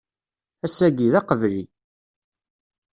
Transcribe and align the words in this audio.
Ass-agi, 0.65 1.07
d 1.13 1.15
aqebli. 1.19 1.63